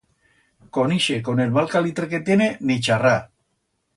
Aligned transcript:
Con 0.77 0.93
ixe, 0.95 1.17
con 1.27 1.41
el 1.43 1.53
mal 1.59 1.69
calitre 1.75 2.09
que 2.13 2.21
tiene, 2.31 2.49
ni 2.69 2.81
charrar. 2.89 3.21